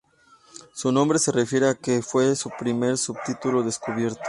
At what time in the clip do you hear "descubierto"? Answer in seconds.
3.61-4.19